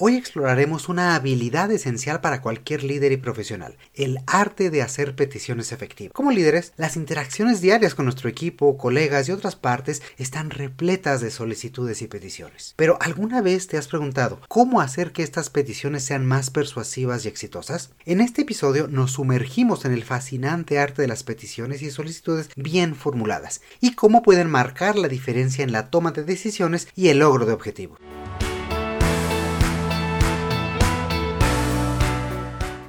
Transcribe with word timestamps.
Hoy 0.00 0.16
exploraremos 0.16 0.88
una 0.88 1.14
habilidad 1.14 1.70
esencial 1.70 2.20
para 2.20 2.42
cualquier 2.42 2.82
líder 2.82 3.12
y 3.12 3.16
profesional, 3.16 3.76
el 3.94 4.18
arte 4.26 4.70
de 4.70 4.82
hacer 4.82 5.14
peticiones 5.14 5.70
efectivas. 5.70 6.12
Como 6.12 6.32
líderes, 6.32 6.72
las 6.76 6.96
interacciones 6.96 7.60
diarias 7.60 7.94
con 7.94 8.06
nuestro 8.06 8.28
equipo, 8.28 8.76
colegas 8.76 9.28
y 9.28 9.32
otras 9.32 9.54
partes 9.54 10.02
están 10.18 10.50
repletas 10.50 11.20
de 11.20 11.30
solicitudes 11.30 12.02
y 12.02 12.08
peticiones. 12.08 12.74
Pero 12.76 12.98
¿alguna 13.00 13.40
vez 13.40 13.68
te 13.68 13.76
has 13.76 13.86
preguntado 13.86 14.40
cómo 14.48 14.80
hacer 14.80 15.12
que 15.12 15.22
estas 15.22 15.48
peticiones 15.48 16.02
sean 16.02 16.26
más 16.26 16.50
persuasivas 16.50 17.24
y 17.24 17.28
exitosas? 17.28 17.90
En 18.04 18.20
este 18.20 18.42
episodio 18.42 18.88
nos 18.88 19.12
sumergimos 19.12 19.84
en 19.84 19.92
el 19.92 20.02
fascinante 20.02 20.80
arte 20.80 21.02
de 21.02 21.08
las 21.08 21.22
peticiones 21.22 21.82
y 21.82 21.92
solicitudes 21.92 22.50
bien 22.56 22.96
formuladas 22.96 23.60
y 23.80 23.94
cómo 23.94 24.22
pueden 24.22 24.50
marcar 24.50 24.96
la 24.96 25.06
diferencia 25.06 25.62
en 25.62 25.70
la 25.70 25.88
toma 25.90 26.10
de 26.10 26.24
decisiones 26.24 26.88
y 26.96 27.08
el 27.10 27.20
logro 27.20 27.46
de 27.46 27.52
objetivos. 27.52 28.00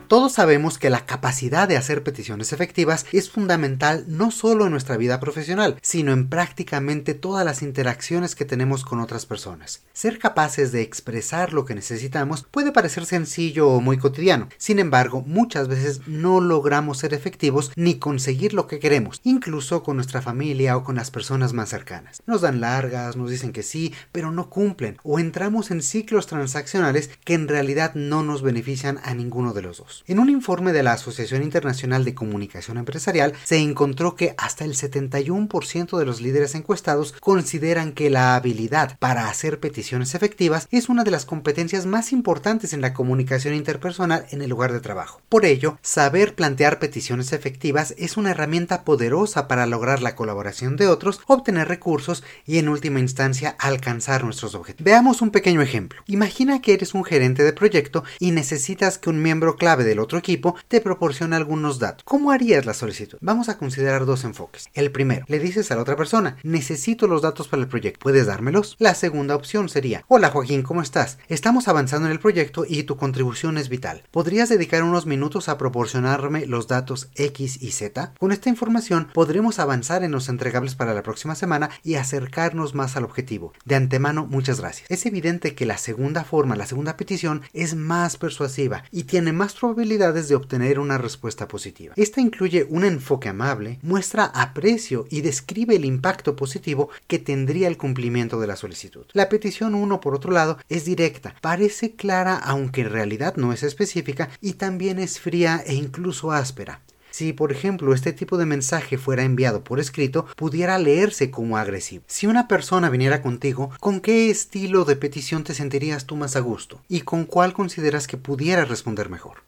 Todos 0.07 0.33
sabemos 0.33 0.77
que 0.77 0.91
la 0.91 1.07
capacidad 1.07 1.67
de 1.67 1.77
hacer 1.77 2.03
peticiones 2.03 2.53
efectivas 2.53 3.07
es 3.11 3.31
fundamental 3.31 4.05
no 4.07 4.29
solo 4.29 4.65
en 4.65 4.71
nuestra 4.71 4.97
vida 4.97 5.20
profesional, 5.20 5.79
sino 5.81 6.13
en 6.13 6.29
prácticamente 6.29 7.15
todas 7.15 7.43
las 7.43 7.63
interacciones 7.63 8.35
que 8.35 8.45
tenemos 8.45 8.85
con 8.85 8.99
otras 8.99 9.25
personas. 9.25 9.81
Ser 9.93 10.20
capaces 10.20 10.71
de 10.71 10.81
expresar 10.81 11.53
lo 11.53 11.65
que 11.65 11.73
necesitamos 11.73 12.45
puede 12.51 12.71
parecer 12.71 13.07
sencillo 13.07 13.70
o 13.70 13.81
muy 13.81 13.97
cotidiano, 13.97 14.47
sin 14.57 14.77
embargo, 14.77 15.23
muchas 15.25 15.67
veces 15.67 16.01
no 16.05 16.40
logramos 16.40 16.99
ser 16.99 17.15
efectivos 17.15 17.71
ni 17.75 17.97
conseguir 17.97 18.53
lo 18.53 18.67
que 18.67 18.79
queremos, 18.79 19.21
incluso 19.23 19.81
con 19.81 19.95
nuestra 19.95 20.21
familia 20.21 20.77
o 20.77 20.84
con 20.84 20.97
las 20.97 21.09
personas 21.09 21.53
más 21.53 21.69
cercanas. 21.69 22.21
Nos 22.27 22.41
dan 22.41 22.62
largas, 22.62 23.15
nos 23.15 23.31
dicen 23.31 23.53
que 23.53 23.63
sí, 23.63 23.91
pero 24.12 24.31
no 24.31 24.51
cumplen, 24.51 24.97
o 25.01 25.17
entramos 25.17 25.71
en 25.71 25.81
ciclos 25.81 26.27
transaccionales 26.27 27.09
que 27.23 27.34
en 27.34 27.47
realidad 27.47 27.95
no 27.95 28.21
nos 28.21 28.43
benefician 28.43 28.99
a 29.03 29.15
ninguno 29.15 29.53
de 29.53 29.63
los 29.63 29.77
dos. 29.77 29.95
En 30.07 30.20
un 30.20 30.29
informe 30.29 30.74
de 30.74 30.84
la 30.84 30.93
Asociación 30.93 31.43
Internacional 31.43 32.05
de 32.05 32.13
Comunicación 32.13 32.77
Empresarial 32.77 33.34
se 33.43 33.57
encontró 33.57 34.15
que 34.15 34.35
hasta 34.37 34.65
el 34.65 34.76
71% 34.76 35.98
de 35.98 36.05
los 36.05 36.21
líderes 36.21 36.55
encuestados 36.55 37.13
consideran 37.20 37.93
que 37.93 38.10
la 38.10 38.35
habilidad 38.35 38.98
para 38.99 39.29
hacer 39.29 39.60
peticiones 39.60 40.15
efectivas 40.15 40.68
es 40.71 40.90
una 40.90 41.04
de 41.04 41.12
las 41.12 41.26
competencias 41.26 41.85
más 41.85 42.12
importantes 42.12 42.74
en 42.74 42.82
la 42.82 42.93
comunicación 42.93 43.54
interpersonal 43.54 44.26
en 44.32 44.41
el 44.41 44.49
lugar 44.49 44.74
de 44.74 44.82
trabajo. 44.82 45.21
Por 45.29 45.46
ello, 45.46 45.77
saber 45.82 46.35
plantear 46.35 46.80
peticiones 46.80 47.34
efectivas 47.34 47.93
es 47.98 48.18
una 48.18 48.32
herramienta 48.32 48.84
poderosa 48.84 49.48
para 49.48 49.65
lograr 49.65 50.02
la 50.02 50.15
colaboración 50.15 50.76
de 50.76 50.87
otros, 50.87 51.21
obtener 51.27 51.68
recursos 51.68 52.24
y 52.46 52.57
en 52.57 52.70
última 52.70 52.99
instancia 52.99 53.55
alcanzar 53.59 54.24
nuestros 54.24 54.55
objetivos. 54.55 54.85
Veamos 54.85 55.21
un 55.21 55.32
pequeño 55.32 55.62
ejemplo. 55.62 56.02
Imagina 56.07 56.62
que 56.62 56.74
eres 56.74 56.93
un 56.93 57.05
gerente 57.05 57.43
de 57.43 57.54
proyecto 57.54 58.04
y 58.20 58.32
necesitas 58.32 58.98
que 58.98 59.09
un 59.09 59.21
miembro 59.21 59.55
clave 59.55 59.84
del 59.85 59.99
otro 59.99 60.17
equipo 60.17 60.55
te 60.67 60.81
proporciona 60.81 61.37
algunos 61.37 61.79
datos. 61.79 62.03
¿Cómo 62.03 62.31
harías 62.31 62.65
la 62.65 62.73
solicitud? 62.73 63.17
Vamos 63.21 63.49
a 63.49 63.57
considerar 63.57 64.05
dos 64.05 64.23
enfoques. 64.23 64.69
El 64.73 64.91
primero, 64.91 65.25
le 65.29 65.40
dices 65.40 65.72
a 65.72 65.75
la 65.75 65.81
otra 65.81 65.96
persona, 65.96 66.38
necesito 66.44 67.07
los 67.07 67.22
datos 67.22 67.47
para 67.47 67.62
el 67.62 67.69
proyecto, 67.69 68.00
¿puedes 68.01 68.25
dármelos? 68.25 68.75
La 68.79 68.95
segunda 68.95 69.35
opción 69.35 69.69
sería, 69.69 70.03
hola 70.07 70.29
Joaquín, 70.29 70.63
¿cómo 70.63 70.81
estás? 70.81 71.18
Estamos 71.28 71.68
avanzando 71.68 72.07
en 72.07 72.12
el 72.12 72.19
proyecto 72.19 72.66
y 72.68 72.84
tu 72.84 72.97
contribución 72.97 73.57
es 73.57 73.69
vital. 73.69 74.03
¿Podrías 74.12 74.50
dedicar 74.50 74.84
unos 74.84 75.06
minutos 75.06 75.50
a 75.50 75.57
proporcionarme 75.57 76.45
los 76.45 76.68
datos 76.68 77.09
X 77.16 77.62
y 77.62 77.72
Z? 77.72 78.13
Con 78.19 78.31
esta 78.31 78.50
información 78.50 79.09
podremos 79.13 79.59
avanzar 79.59 80.03
en 80.03 80.12
los 80.12 80.29
entregables 80.29 80.75
para 80.75 80.94
la 80.94 81.03
próxima 81.03 81.35
semana 81.35 81.69
y 81.84 81.95
acercarnos 81.95 82.74
más 82.74 82.95
al 82.97 83.03
objetivo. 83.03 83.53
De 83.66 83.75
antemano, 83.75 84.25
muchas 84.25 84.59
gracias. 84.59 84.90
Es 84.90 85.06
evidente 85.06 85.56
que 85.56 85.66
la 85.66 85.78
segunda 85.78 86.24
forma, 86.24 86.56
la 86.56 86.66
segunda 86.66 86.97
petición, 86.97 87.41
es 87.53 87.75
más 87.75 88.18
persuasiva 88.18 88.84
y 88.91 89.03
tiene 89.03 89.31
más 89.31 89.53
probabilidad 89.53 89.75
de 89.75 90.36
obtener 90.36 90.80
una 90.80 90.97
respuesta 90.97 91.47
positiva. 91.47 91.94
Esta 91.97 92.22
incluye 92.22 92.66
un 92.69 92.84
enfoque 92.84 93.30
amable, 93.30 93.80
muestra 93.81 94.25
aprecio 94.25 95.06
y 95.09 95.22
describe 95.22 95.75
el 95.75 95.86
impacto 95.86 96.36
positivo 96.36 96.90
que 97.08 97.19
tendría 97.19 97.68
el 97.68 97.78
cumplimiento 97.78 98.40
de 98.40 98.47
la 98.47 98.56
solicitud. 98.56 99.06
La 99.13 99.30
petición 99.30 99.75
1, 99.75 100.00
por 100.00 100.16
otro 100.16 100.31
lado, 100.31 100.58
es 100.69 100.86
directa, 100.86 101.36
parece 101.41 101.96
clara 101.96 102.36
aunque 102.38 102.81
en 102.81 102.91
realidad 102.91 103.36
no 103.36 103.53
es 103.53 103.63
específica 103.63 104.30
y 104.41 104.53
también 104.53 105.00
es 105.00 105.19
fría 105.19 105.63
e 105.66 105.74
incluso 105.74 106.31
áspera. 106.31 106.81
Si, 107.18 107.31
por 107.31 107.53
ejemplo, 107.53 107.94
este 107.94 108.12
tipo 108.12 108.36
de 108.36 108.46
mensaje 108.46 108.98
fuera 108.98 109.24
enviado 109.24 109.64
por 109.64 109.80
escrito, 109.80 110.26
pudiera 110.36 110.78
leerse 110.78 111.31
como 111.31 111.56
agresivo. 111.58 112.03
Si 112.08 112.28
una 112.28 112.50
persona 112.50 112.90
viniera 112.90 113.22
contigo, 113.22 113.72
¿con 113.80 114.02
qué 114.02 114.30
estilo 114.30 114.84
de 114.84 114.98
petición 114.98 115.46
te 115.46 115.54
sentirías 115.54 116.08
tú 116.08 116.18
más 116.18 116.36
a 116.36 116.42
gusto? 116.42 116.81
¿Y 116.90 117.04
con 117.04 117.24
cuál 117.24 117.54
consideras 117.54 118.08
que 118.08 118.18
pudiera 118.18 118.66
responder 118.66 119.09
mejor? 119.09 119.44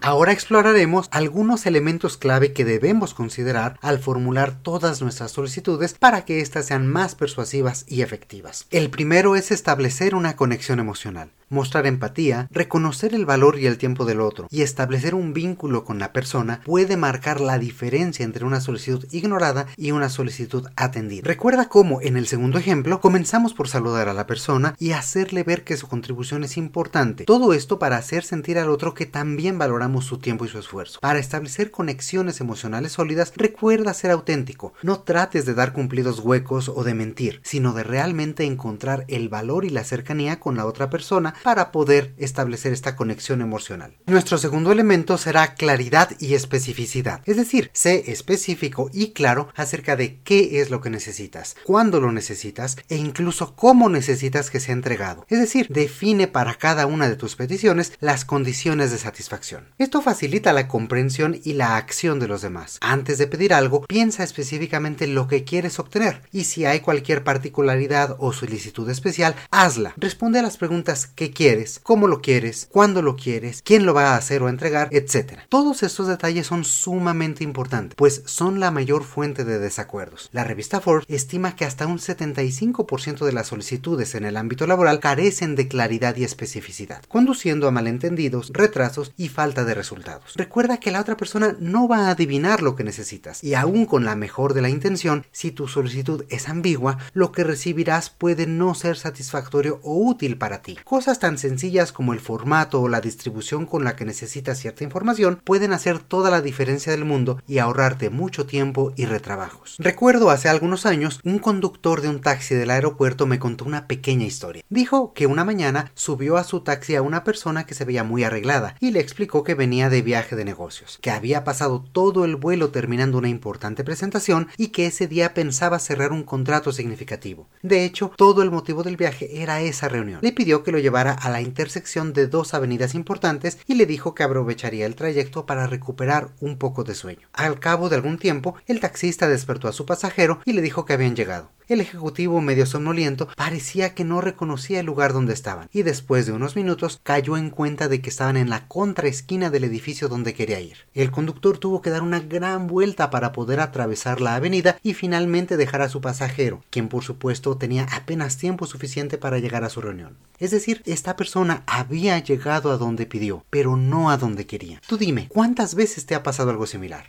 Ahora 0.00 0.30
exploraremos 0.30 1.08
algunos 1.10 1.66
elementos 1.66 2.16
clave 2.16 2.52
que 2.52 2.64
debemos 2.64 3.14
considerar 3.14 3.80
al 3.82 3.98
formular 3.98 4.62
todas 4.62 5.02
nuestras 5.02 5.32
solicitudes 5.32 5.94
para 5.94 6.24
que 6.24 6.38
éstas 6.38 6.66
sean 6.66 6.86
más 6.86 7.16
persuasivas 7.16 7.84
y 7.88 8.02
efectivas. 8.02 8.68
El 8.70 8.90
primero 8.90 9.34
es 9.34 9.50
establecer 9.50 10.14
una 10.14 10.36
conexión 10.36 10.78
emocional 10.78 11.32
mostrar 11.50 11.86
empatía, 11.86 12.48
reconocer 12.50 13.14
el 13.14 13.26
valor 13.26 13.58
y 13.58 13.66
el 13.66 13.76
tiempo 13.76 14.04
del 14.04 14.20
otro 14.20 14.46
y 14.50 14.62
establecer 14.62 15.14
un 15.14 15.34
vínculo 15.34 15.84
con 15.84 15.98
la 15.98 16.12
persona 16.12 16.60
puede 16.64 16.96
marcar 16.96 17.40
la 17.40 17.58
diferencia 17.58 18.24
entre 18.24 18.44
una 18.44 18.60
solicitud 18.60 19.06
ignorada 19.10 19.66
y 19.76 19.90
una 19.90 20.08
solicitud 20.08 20.68
atendida. 20.76 21.22
Recuerda 21.24 21.68
cómo 21.68 22.00
en 22.00 22.16
el 22.16 22.26
segundo 22.26 22.58
ejemplo 22.58 23.00
comenzamos 23.00 23.52
por 23.52 23.68
saludar 23.68 24.08
a 24.08 24.14
la 24.14 24.26
persona 24.26 24.74
y 24.78 24.92
hacerle 24.92 25.42
ver 25.42 25.64
que 25.64 25.76
su 25.76 25.88
contribución 25.88 26.44
es 26.44 26.56
importante. 26.56 27.24
Todo 27.24 27.52
esto 27.52 27.78
para 27.78 27.96
hacer 27.96 28.24
sentir 28.24 28.58
al 28.58 28.70
otro 28.70 28.94
que 28.94 29.06
también 29.06 29.58
valoramos 29.58 30.04
su 30.04 30.18
tiempo 30.18 30.44
y 30.44 30.48
su 30.48 30.58
esfuerzo. 30.58 31.00
Para 31.00 31.18
establecer 31.18 31.70
conexiones 31.70 32.40
emocionales 32.40 32.92
sólidas, 32.92 33.32
recuerda 33.36 33.92
ser 33.94 34.12
auténtico. 34.12 34.72
No 34.82 35.00
trates 35.00 35.46
de 35.46 35.54
dar 35.54 35.72
cumplidos 35.72 36.20
huecos 36.20 36.68
o 36.68 36.84
de 36.84 36.94
mentir, 36.94 37.40
sino 37.42 37.72
de 37.72 37.82
realmente 37.82 38.44
encontrar 38.44 39.04
el 39.08 39.28
valor 39.28 39.64
y 39.64 39.70
la 39.70 39.84
cercanía 39.84 40.38
con 40.38 40.56
la 40.56 40.66
otra 40.66 40.90
persona 40.90 41.34
para 41.42 41.72
poder 41.72 42.14
establecer 42.18 42.72
esta 42.72 42.96
conexión 42.96 43.40
emocional. 43.40 43.96
Nuestro 44.06 44.38
segundo 44.38 44.72
elemento 44.72 45.18
será 45.18 45.54
claridad 45.54 46.10
y 46.18 46.34
especificidad, 46.34 47.22
es 47.24 47.36
decir, 47.36 47.70
sé 47.72 48.10
específico 48.12 48.90
y 48.92 49.12
claro 49.12 49.48
acerca 49.54 49.96
de 49.96 50.20
qué 50.22 50.60
es 50.60 50.70
lo 50.70 50.80
que 50.80 50.90
necesitas, 50.90 51.56
cuándo 51.64 52.00
lo 52.00 52.12
necesitas 52.12 52.76
e 52.88 52.96
incluso 52.96 53.54
cómo 53.54 53.88
necesitas 53.88 54.50
que 54.50 54.60
sea 54.60 54.74
entregado. 54.74 55.26
Es 55.28 55.38
decir, 55.38 55.66
define 55.68 56.26
para 56.26 56.54
cada 56.54 56.86
una 56.86 57.08
de 57.08 57.16
tus 57.16 57.36
peticiones 57.36 57.92
las 58.00 58.24
condiciones 58.24 58.90
de 58.90 58.98
satisfacción. 58.98 59.68
Esto 59.78 60.02
facilita 60.02 60.52
la 60.52 60.68
comprensión 60.68 61.40
y 61.42 61.54
la 61.54 61.76
acción 61.76 62.20
de 62.20 62.28
los 62.28 62.42
demás. 62.42 62.78
Antes 62.80 63.18
de 63.18 63.26
pedir 63.26 63.54
algo, 63.54 63.82
piensa 63.86 64.24
específicamente 64.24 65.06
lo 65.06 65.28
que 65.28 65.44
quieres 65.44 65.78
obtener 65.78 66.22
y 66.32 66.44
si 66.44 66.64
hay 66.64 66.80
cualquier 66.80 67.24
particularidad 67.24 68.16
o 68.18 68.32
solicitud 68.32 68.88
especial, 68.90 69.34
hazla. 69.50 69.94
Responde 69.96 70.38
a 70.38 70.42
las 70.42 70.56
preguntas 70.56 71.06
que 71.06 71.29
quieres, 71.30 71.80
cómo 71.82 72.06
lo 72.06 72.20
quieres, 72.20 72.68
cuándo 72.70 73.02
lo 73.02 73.16
quieres, 73.16 73.62
quién 73.62 73.86
lo 73.86 73.94
va 73.94 74.12
a 74.12 74.16
hacer 74.16 74.42
o 74.42 74.48
entregar, 74.48 74.88
etc. 74.92 75.40
Todos 75.48 75.82
estos 75.82 76.06
detalles 76.06 76.46
son 76.46 76.64
sumamente 76.64 77.44
importantes, 77.44 77.94
pues 77.96 78.22
son 78.26 78.60
la 78.60 78.70
mayor 78.70 79.04
fuente 79.04 79.44
de 79.44 79.58
desacuerdos. 79.58 80.28
La 80.32 80.44
revista 80.44 80.80
Forbes 80.80 81.06
estima 81.08 81.56
que 81.56 81.64
hasta 81.64 81.86
un 81.86 81.98
75% 81.98 83.24
de 83.24 83.32
las 83.32 83.48
solicitudes 83.48 84.14
en 84.14 84.24
el 84.24 84.36
ámbito 84.36 84.66
laboral 84.66 85.00
carecen 85.00 85.56
de 85.56 85.68
claridad 85.68 86.16
y 86.16 86.24
especificidad, 86.24 87.02
conduciendo 87.08 87.68
a 87.68 87.70
malentendidos, 87.70 88.50
retrasos 88.52 89.12
y 89.16 89.28
falta 89.28 89.64
de 89.64 89.74
resultados. 89.74 90.34
Recuerda 90.34 90.80
que 90.80 90.90
la 90.90 91.00
otra 91.00 91.16
persona 91.16 91.56
no 91.60 91.88
va 91.88 92.08
a 92.08 92.10
adivinar 92.10 92.62
lo 92.62 92.76
que 92.76 92.84
necesitas, 92.84 93.44
y 93.44 93.54
aún 93.54 93.86
con 93.86 94.04
la 94.04 94.16
mejor 94.16 94.54
de 94.54 94.62
la 94.62 94.70
intención, 94.70 95.26
si 95.32 95.50
tu 95.50 95.68
solicitud 95.68 96.24
es 96.28 96.48
ambigua, 96.48 96.98
lo 97.12 97.32
que 97.32 97.44
recibirás 97.44 98.10
puede 98.10 98.46
no 98.46 98.74
ser 98.74 98.96
satisfactorio 98.96 99.80
o 99.82 99.96
útil 99.96 100.36
para 100.36 100.62
ti. 100.62 100.78
Cosas 100.84 101.19
tan 101.20 101.38
sencillas 101.38 101.92
como 101.92 102.12
el 102.12 102.18
formato 102.18 102.80
o 102.80 102.88
la 102.88 103.00
distribución 103.00 103.66
con 103.66 103.84
la 103.84 103.94
que 103.94 104.04
necesitas 104.04 104.58
cierta 104.58 104.82
información 104.82 105.40
pueden 105.44 105.72
hacer 105.72 106.00
toda 106.00 106.30
la 106.30 106.42
diferencia 106.42 106.90
del 106.90 107.04
mundo 107.04 107.40
y 107.46 107.58
ahorrarte 107.58 108.10
mucho 108.10 108.46
tiempo 108.46 108.92
y 108.96 109.04
retrabajos. 109.04 109.76
Recuerdo 109.78 110.30
hace 110.30 110.48
algunos 110.48 110.86
años 110.86 111.20
un 111.22 111.38
conductor 111.38 112.00
de 112.00 112.08
un 112.08 112.20
taxi 112.20 112.56
del 112.56 112.70
aeropuerto 112.70 113.26
me 113.26 113.38
contó 113.38 113.64
una 113.64 113.86
pequeña 113.86 114.26
historia. 114.26 114.64
Dijo 114.68 115.12
que 115.12 115.26
una 115.26 115.44
mañana 115.44 115.92
subió 115.94 116.36
a 116.36 116.44
su 116.44 116.60
taxi 116.60 116.96
a 116.96 117.02
una 117.02 117.22
persona 117.22 117.66
que 117.66 117.74
se 117.74 117.84
veía 117.84 118.02
muy 118.02 118.24
arreglada 118.24 118.74
y 118.80 118.90
le 118.90 119.00
explicó 119.00 119.44
que 119.44 119.54
venía 119.54 119.90
de 119.90 120.02
viaje 120.02 120.34
de 120.34 120.44
negocios, 120.44 120.98
que 121.00 121.10
había 121.10 121.44
pasado 121.44 121.84
todo 121.92 122.24
el 122.24 122.36
vuelo 122.36 122.70
terminando 122.70 123.18
una 123.18 123.28
importante 123.28 123.84
presentación 123.84 124.48
y 124.56 124.68
que 124.68 124.86
ese 124.86 125.06
día 125.06 125.34
pensaba 125.34 125.78
cerrar 125.78 126.12
un 126.12 126.22
contrato 126.22 126.72
significativo. 126.72 127.48
De 127.62 127.84
hecho, 127.84 128.12
todo 128.16 128.42
el 128.42 128.50
motivo 128.50 128.82
del 128.82 128.96
viaje 128.96 129.42
era 129.42 129.60
esa 129.60 129.88
reunión. 129.88 130.20
Le 130.22 130.32
pidió 130.32 130.62
que 130.62 130.72
lo 130.72 130.78
llevara 130.78 131.09
a 131.12 131.30
la 131.30 131.40
intersección 131.40 132.12
de 132.12 132.26
dos 132.26 132.54
avenidas 132.54 132.94
importantes 132.94 133.58
y 133.66 133.74
le 133.74 133.86
dijo 133.86 134.14
que 134.14 134.22
aprovecharía 134.22 134.86
el 134.86 134.94
trayecto 134.94 135.46
para 135.46 135.66
recuperar 135.66 136.30
un 136.40 136.58
poco 136.58 136.84
de 136.84 136.94
sueño. 136.94 137.28
Al 137.32 137.60
cabo 137.60 137.88
de 137.88 137.96
algún 137.96 138.18
tiempo, 138.18 138.54
el 138.66 138.80
taxista 138.80 139.28
despertó 139.28 139.68
a 139.68 139.72
su 139.72 139.86
pasajero 139.86 140.40
y 140.44 140.52
le 140.52 140.62
dijo 140.62 140.84
que 140.84 140.92
habían 140.92 141.16
llegado. 141.16 141.50
El 141.70 141.80
ejecutivo, 141.80 142.40
medio 142.40 142.66
somnoliento, 142.66 143.28
parecía 143.36 143.94
que 143.94 144.02
no 144.02 144.20
reconocía 144.20 144.80
el 144.80 144.86
lugar 144.86 145.12
donde 145.12 145.34
estaban, 145.34 145.68
y 145.72 145.82
después 145.82 146.26
de 146.26 146.32
unos 146.32 146.56
minutos 146.56 146.98
cayó 147.04 147.36
en 147.36 147.48
cuenta 147.48 147.86
de 147.86 148.00
que 148.00 148.10
estaban 148.10 148.36
en 148.36 148.50
la 148.50 148.66
contraesquina 148.66 149.50
del 149.50 149.62
edificio 149.62 150.08
donde 150.08 150.34
quería 150.34 150.58
ir. 150.58 150.78
El 150.94 151.12
conductor 151.12 151.58
tuvo 151.58 151.80
que 151.80 151.90
dar 151.90 152.02
una 152.02 152.18
gran 152.18 152.66
vuelta 152.66 153.08
para 153.10 153.30
poder 153.30 153.60
atravesar 153.60 154.20
la 154.20 154.34
avenida 154.34 154.80
y 154.82 154.94
finalmente 154.94 155.56
dejar 155.56 155.82
a 155.82 155.88
su 155.88 156.00
pasajero, 156.00 156.60
quien 156.70 156.88
por 156.88 157.04
supuesto 157.04 157.56
tenía 157.56 157.86
apenas 157.92 158.36
tiempo 158.36 158.66
suficiente 158.66 159.16
para 159.16 159.38
llegar 159.38 159.62
a 159.62 159.70
su 159.70 159.80
reunión. 159.80 160.16
Es 160.40 160.50
decir, 160.50 160.82
esta 160.86 161.14
persona 161.14 161.62
había 161.68 162.18
llegado 162.18 162.72
a 162.72 162.78
donde 162.78 163.06
pidió, 163.06 163.44
pero 163.48 163.76
no 163.76 164.10
a 164.10 164.16
donde 164.16 164.44
quería. 164.44 164.82
Tú 164.88 164.96
dime, 164.96 165.28
¿cuántas 165.28 165.76
veces 165.76 166.04
te 166.04 166.16
ha 166.16 166.24
pasado 166.24 166.50
algo 166.50 166.66
similar? 166.66 167.04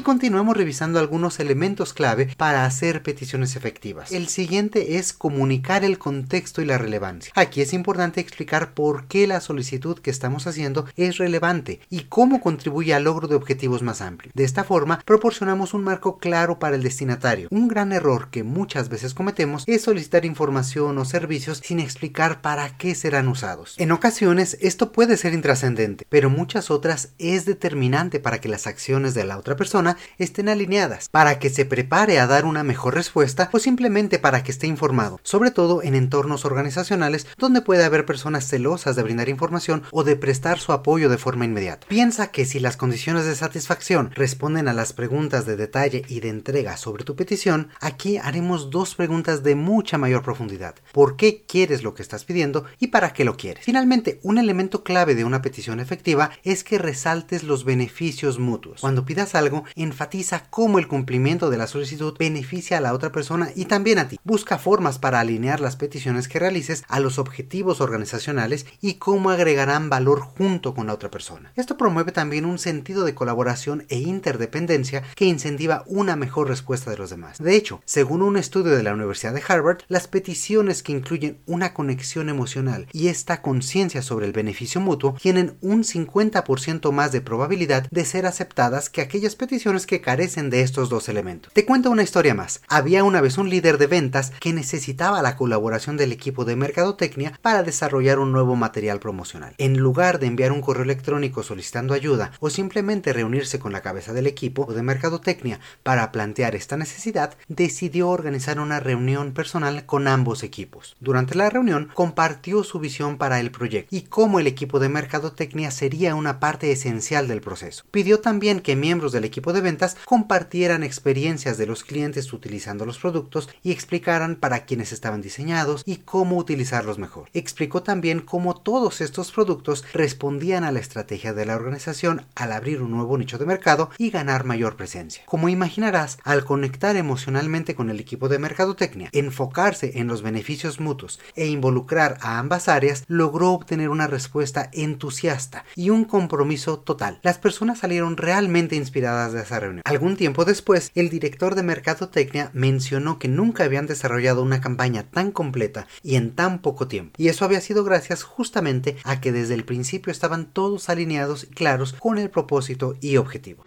Y 0.00 0.02
continuemos 0.02 0.56
revisando 0.56 0.98
algunos 0.98 1.40
elementos 1.40 1.92
clave 1.92 2.34
para 2.38 2.64
hacer 2.64 3.02
peticiones 3.02 3.54
efectivas. 3.54 4.12
El 4.12 4.28
siguiente 4.28 4.96
es 4.96 5.12
comunicar 5.12 5.84
el 5.84 5.98
contexto 5.98 6.62
y 6.62 6.64
la 6.64 6.78
relevancia. 6.78 7.30
Aquí 7.36 7.60
es 7.60 7.74
importante 7.74 8.18
explicar 8.18 8.72
por 8.72 9.08
qué 9.08 9.26
la 9.26 9.42
solicitud 9.42 9.98
que 9.98 10.08
estamos 10.08 10.46
haciendo 10.46 10.86
es 10.96 11.18
relevante 11.18 11.80
y 11.90 12.04
cómo 12.04 12.40
contribuye 12.40 12.94
al 12.94 13.04
logro 13.04 13.28
de 13.28 13.34
objetivos 13.34 13.82
más 13.82 14.00
amplios. 14.00 14.32
De 14.34 14.44
esta 14.44 14.64
forma, 14.64 15.02
proporcionamos 15.04 15.74
un 15.74 15.84
marco 15.84 16.16
claro 16.16 16.58
para 16.58 16.76
el 16.76 16.82
destinatario. 16.82 17.48
Un 17.50 17.68
gran 17.68 17.92
error 17.92 18.28
que 18.30 18.42
muchas 18.42 18.88
veces 18.88 19.12
cometemos 19.12 19.64
es 19.66 19.82
solicitar 19.82 20.24
información 20.24 20.96
o 20.96 21.04
servicios 21.04 21.60
sin 21.62 21.78
explicar 21.78 22.40
para 22.40 22.74
qué 22.78 22.94
serán 22.94 23.28
usados. 23.28 23.74
En 23.76 23.92
ocasiones 23.92 24.56
esto 24.62 24.92
puede 24.92 25.18
ser 25.18 25.34
intrascendente, 25.34 26.06
pero 26.08 26.30
muchas 26.30 26.70
otras 26.70 27.10
es 27.18 27.44
determinante 27.44 28.18
para 28.18 28.40
que 28.40 28.48
las 28.48 28.66
acciones 28.66 29.12
de 29.12 29.24
la 29.24 29.36
otra 29.36 29.56
persona 29.56 29.89
estén 30.18 30.48
alineadas, 30.48 31.08
para 31.08 31.38
que 31.38 31.50
se 31.50 31.64
prepare 31.64 32.18
a 32.18 32.26
dar 32.26 32.44
una 32.44 32.64
mejor 32.64 32.94
respuesta 32.94 33.48
o 33.52 33.58
simplemente 33.58 34.18
para 34.18 34.42
que 34.42 34.52
esté 34.52 34.66
informado, 34.66 35.20
sobre 35.22 35.50
todo 35.50 35.82
en 35.82 35.94
entornos 35.94 36.44
organizacionales 36.44 37.26
donde 37.38 37.62
puede 37.62 37.84
haber 37.84 38.06
personas 38.06 38.46
celosas 38.46 38.96
de 38.96 39.02
brindar 39.02 39.28
información 39.28 39.82
o 39.90 40.04
de 40.04 40.16
prestar 40.16 40.58
su 40.58 40.72
apoyo 40.72 41.08
de 41.08 41.18
forma 41.18 41.44
inmediata. 41.44 41.86
Piensa 41.88 42.30
que 42.30 42.44
si 42.44 42.60
las 42.60 42.76
condiciones 42.76 43.24
de 43.24 43.34
satisfacción 43.34 44.10
responden 44.14 44.68
a 44.68 44.72
las 44.72 44.92
preguntas 44.92 45.46
de 45.46 45.56
detalle 45.56 46.04
y 46.08 46.20
de 46.20 46.28
entrega 46.28 46.76
sobre 46.76 47.04
tu 47.04 47.16
petición, 47.16 47.68
aquí 47.80 48.18
haremos 48.18 48.70
dos 48.70 48.94
preguntas 48.94 49.42
de 49.42 49.54
mucha 49.54 49.98
mayor 49.98 50.22
profundidad. 50.22 50.74
¿Por 50.92 51.16
qué 51.16 51.44
quieres 51.46 51.82
lo 51.82 51.94
que 51.94 52.02
estás 52.02 52.24
pidiendo 52.24 52.64
y 52.78 52.88
para 52.88 53.12
qué 53.12 53.24
lo 53.24 53.36
quieres? 53.36 53.64
Finalmente, 53.64 54.20
un 54.22 54.38
elemento 54.38 54.82
clave 54.82 55.14
de 55.14 55.24
una 55.24 55.42
petición 55.42 55.80
efectiva 55.80 56.30
es 56.42 56.64
que 56.64 56.78
resaltes 56.78 57.42
los 57.42 57.64
beneficios 57.64 58.38
mutuos. 58.38 58.80
Cuando 58.80 59.04
pidas 59.04 59.34
algo, 59.34 59.64
enfatiza 59.82 60.44
cómo 60.50 60.78
el 60.78 60.88
cumplimiento 60.88 61.50
de 61.50 61.58
la 61.58 61.66
solicitud 61.66 62.16
beneficia 62.18 62.78
a 62.78 62.80
la 62.80 62.92
otra 62.92 63.12
persona 63.12 63.50
y 63.54 63.66
también 63.66 63.98
a 63.98 64.08
ti. 64.08 64.18
Busca 64.24 64.58
formas 64.58 64.98
para 64.98 65.20
alinear 65.20 65.60
las 65.60 65.76
peticiones 65.76 66.28
que 66.28 66.38
realices 66.38 66.84
a 66.88 67.00
los 67.00 67.18
objetivos 67.18 67.80
organizacionales 67.80 68.66
y 68.80 68.94
cómo 68.94 69.30
agregarán 69.30 69.90
valor 69.90 70.20
junto 70.20 70.74
con 70.74 70.86
la 70.86 70.94
otra 70.94 71.10
persona. 71.10 71.52
Esto 71.56 71.76
promueve 71.76 72.12
también 72.12 72.44
un 72.44 72.58
sentido 72.58 73.04
de 73.04 73.14
colaboración 73.14 73.86
e 73.88 73.98
interdependencia 73.98 75.02
que 75.14 75.26
incentiva 75.26 75.84
una 75.86 76.16
mejor 76.16 76.48
respuesta 76.48 76.90
de 76.90 76.96
los 76.96 77.10
demás. 77.10 77.38
De 77.38 77.56
hecho, 77.56 77.80
según 77.84 78.22
un 78.22 78.36
estudio 78.36 78.76
de 78.76 78.82
la 78.82 78.94
Universidad 78.94 79.34
de 79.34 79.42
Harvard, 79.46 79.78
las 79.88 80.08
peticiones 80.08 80.82
que 80.82 80.92
incluyen 80.92 81.38
una 81.46 81.74
conexión 81.74 82.28
emocional 82.28 82.86
y 82.92 83.08
esta 83.08 83.42
conciencia 83.42 84.02
sobre 84.02 84.26
el 84.26 84.32
beneficio 84.32 84.80
mutuo 84.80 85.16
tienen 85.20 85.56
un 85.60 85.84
50% 85.84 86.92
más 86.92 87.12
de 87.12 87.20
probabilidad 87.20 87.88
de 87.90 88.04
ser 88.04 88.26
aceptadas 88.26 88.90
que 88.90 89.00
aquellas 89.00 89.36
peticiones 89.36 89.69
que 89.70 90.00
carecen 90.00 90.50
de 90.50 90.62
estos 90.62 90.88
dos 90.88 91.08
elementos. 91.08 91.52
Te 91.52 91.64
cuento 91.64 91.90
una 91.90 92.02
historia 92.02 92.34
más. 92.34 92.60
Había 92.66 93.04
una 93.04 93.20
vez 93.20 93.38
un 93.38 93.48
líder 93.48 93.78
de 93.78 93.86
ventas 93.86 94.32
que 94.40 94.52
necesitaba 94.52 95.22
la 95.22 95.36
colaboración 95.36 95.96
del 95.96 96.10
equipo 96.10 96.44
de 96.44 96.56
mercadotecnia 96.56 97.38
para 97.40 97.62
desarrollar 97.62 98.18
un 98.18 98.32
nuevo 98.32 98.56
material 98.56 98.98
promocional. 98.98 99.54
En 99.58 99.78
lugar 99.78 100.18
de 100.18 100.26
enviar 100.26 100.50
un 100.50 100.60
correo 100.60 100.82
electrónico 100.82 101.44
solicitando 101.44 101.94
ayuda 101.94 102.32
o 102.40 102.50
simplemente 102.50 103.12
reunirse 103.12 103.60
con 103.60 103.72
la 103.72 103.80
cabeza 103.80 104.12
del 104.12 104.26
equipo 104.26 104.72
de 104.74 104.82
mercadotecnia 104.82 105.60
para 105.84 106.10
plantear 106.10 106.56
esta 106.56 106.76
necesidad, 106.76 107.36
decidió 107.46 108.08
organizar 108.08 108.58
una 108.58 108.80
reunión 108.80 109.32
personal 109.32 109.86
con 109.86 110.08
ambos 110.08 110.42
equipos. 110.42 110.96
Durante 110.98 111.36
la 111.36 111.48
reunión 111.48 111.90
compartió 111.94 112.64
su 112.64 112.80
visión 112.80 113.18
para 113.18 113.38
el 113.38 113.52
proyecto 113.52 113.94
y 113.94 114.02
cómo 114.02 114.40
el 114.40 114.48
equipo 114.48 114.80
de 114.80 114.88
mercadotecnia 114.88 115.70
sería 115.70 116.16
una 116.16 116.40
parte 116.40 116.72
esencial 116.72 117.28
del 117.28 117.40
proceso. 117.40 117.84
Pidió 117.90 118.20
también 118.20 118.60
que 118.60 118.76
miembros 118.76 119.12
del 119.12 119.24
equipo 119.24 119.52
de 119.52 119.59
ventas 119.60 119.96
compartieran 120.04 120.82
experiencias 120.82 121.58
de 121.58 121.66
los 121.66 121.84
clientes 121.84 122.32
utilizando 122.32 122.86
los 122.86 122.98
productos 122.98 123.48
y 123.62 123.72
explicaran 123.72 124.36
para 124.36 124.64
quienes 124.64 124.92
estaban 124.92 125.22
diseñados 125.22 125.82
y 125.86 125.96
cómo 125.96 126.36
utilizarlos 126.36 126.98
mejor. 126.98 127.28
Explicó 127.32 127.82
también 127.82 128.20
cómo 128.20 128.54
todos 128.54 129.00
estos 129.00 129.32
productos 129.32 129.84
respondían 129.92 130.64
a 130.64 130.72
la 130.72 130.80
estrategia 130.80 131.32
de 131.32 131.46
la 131.46 131.56
organización 131.56 132.26
al 132.34 132.52
abrir 132.52 132.82
un 132.82 132.90
nuevo 132.90 133.18
nicho 133.18 133.38
de 133.38 133.46
mercado 133.46 133.90
y 133.98 134.10
ganar 134.10 134.44
mayor 134.44 134.76
presencia. 134.76 135.22
Como 135.26 135.48
imaginarás, 135.48 136.18
al 136.24 136.44
conectar 136.44 136.96
emocionalmente 136.96 137.74
con 137.74 137.90
el 137.90 138.00
equipo 138.00 138.28
de 138.28 138.38
mercadotecnia, 138.38 139.10
enfocarse 139.12 139.98
en 139.98 140.06
los 140.06 140.22
beneficios 140.22 140.80
mutuos 140.80 141.20
e 141.34 141.46
involucrar 141.46 142.18
a 142.20 142.38
ambas 142.38 142.68
áreas, 142.68 143.04
logró 143.06 143.52
obtener 143.52 143.88
una 143.88 144.06
respuesta 144.06 144.70
entusiasta 144.72 145.64
y 145.76 145.90
un 145.90 146.04
compromiso 146.04 146.78
total. 146.78 147.18
Las 147.22 147.38
personas 147.38 147.78
salieron 147.78 148.16
realmente 148.16 148.76
inspiradas 148.76 149.32
de 149.32 149.40
reunión. 149.58 149.82
Algún 149.84 150.16
tiempo 150.16 150.44
después, 150.44 150.92
el 150.94 151.10
director 151.10 151.54
de 151.54 151.62
Mercadotecnia 151.62 152.50
mencionó 152.52 153.18
que 153.18 153.28
nunca 153.28 153.64
habían 153.64 153.86
desarrollado 153.86 154.42
una 154.42 154.60
campaña 154.60 155.04
tan 155.10 155.32
completa 155.32 155.86
y 156.02 156.16
en 156.16 156.36
tan 156.36 156.60
poco 156.60 156.86
tiempo. 156.86 157.14
Y 157.16 157.28
eso 157.28 157.44
había 157.44 157.60
sido 157.60 157.82
gracias 157.82 158.22
justamente 158.22 158.96
a 159.04 159.20
que 159.20 159.32
desde 159.32 159.54
el 159.54 159.64
principio 159.64 160.12
estaban 160.12 160.46
todos 160.46 160.88
alineados 160.88 161.44
y 161.44 161.46
claros 161.48 161.94
con 161.94 162.18
el 162.18 162.30
propósito 162.30 162.96
y 163.00 163.16
objetivo. 163.16 163.64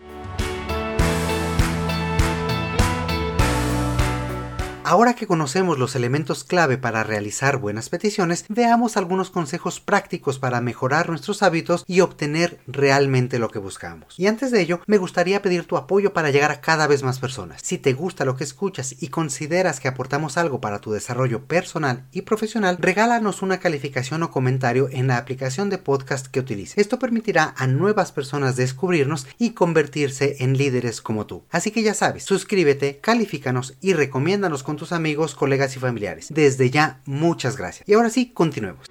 Ahora 4.93 5.15
que 5.15 5.25
conocemos 5.25 5.79
los 5.79 5.95
elementos 5.95 6.43
clave 6.43 6.77
para 6.77 7.03
realizar 7.03 7.57
buenas 7.57 7.89
peticiones, 7.89 8.45
veamos 8.47 8.95
algunos 8.95 9.31
consejos 9.31 9.79
prácticos 9.79 10.37
para 10.37 10.61
mejorar 10.61 11.09
nuestros 11.09 11.41
hábitos 11.41 11.83
y 11.87 12.01
obtener 12.01 12.59
realmente 12.67 13.39
lo 13.39 13.49
que 13.49 13.57
buscamos. 13.57 14.13
Y 14.19 14.27
antes 14.27 14.51
de 14.51 14.61
ello, 14.61 14.81
me 14.85 14.99
gustaría 14.99 15.41
pedir 15.41 15.65
tu 15.65 15.77
apoyo 15.77 16.13
para 16.13 16.29
llegar 16.29 16.51
a 16.51 16.61
cada 16.61 16.85
vez 16.85 17.01
más 17.01 17.17
personas. 17.17 17.59
Si 17.63 17.79
te 17.79 17.93
gusta 17.93 18.23
lo 18.23 18.35
que 18.35 18.43
escuchas 18.43 18.95
y 19.01 19.07
consideras 19.07 19.79
que 19.79 19.87
aportamos 19.87 20.37
algo 20.37 20.61
para 20.61 20.77
tu 20.77 20.91
desarrollo 20.91 21.45
personal 21.45 22.05
y 22.11 22.21
profesional, 22.21 22.77
regálanos 22.79 23.41
una 23.41 23.59
calificación 23.59 24.21
o 24.21 24.29
comentario 24.29 24.89
en 24.91 25.07
la 25.07 25.17
aplicación 25.17 25.71
de 25.71 25.79
podcast 25.79 26.27
que 26.27 26.39
utilices. 26.39 26.77
Esto 26.77 26.99
permitirá 26.99 27.55
a 27.57 27.65
nuevas 27.65 28.11
personas 28.11 28.57
descubrirnos 28.57 29.25
y 29.39 29.53
convertirse 29.53 30.35
en 30.41 30.55
líderes 30.55 31.01
como 31.01 31.25
tú. 31.25 31.45
Así 31.49 31.71
que 31.71 31.81
ya 31.81 31.95
sabes, 31.95 32.25
suscríbete, 32.25 32.99
califícanos 32.99 33.73
y 33.81 33.93
recomiéndanos 33.93 34.61
con 34.61 34.82
amigos, 34.91 35.35
colegas 35.35 35.75
y 35.75 35.79
familiares. 35.79 36.27
Desde 36.29 36.69
ya, 36.69 37.01
muchas 37.05 37.57
gracias. 37.57 37.87
Y 37.87 37.93
ahora 37.93 38.09
sí, 38.09 38.31
continuemos. 38.33 38.87